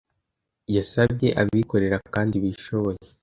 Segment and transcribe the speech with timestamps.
[0.75, 3.01] yasabye abikorera kandi bishoboye,